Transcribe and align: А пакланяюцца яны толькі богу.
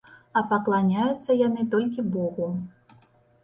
А 0.39 0.41
пакланяюцца 0.53 1.37
яны 1.47 1.67
толькі 1.77 2.09
богу. 2.19 2.51